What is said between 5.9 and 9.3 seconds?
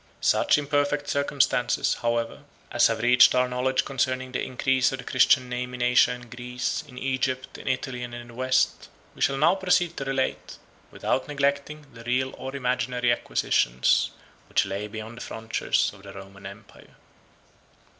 and Greece, in Egypt, in Italy, and in the West, we